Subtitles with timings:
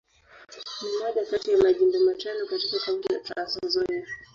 [0.81, 4.07] Ni moja kati ya Majimbo matano katika Kaunti ya Trans-Nzoia.